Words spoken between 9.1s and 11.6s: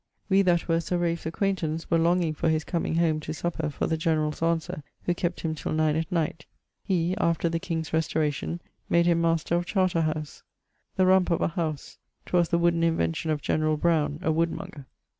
Master of Charter howse. [XXX.] the Rumpe of a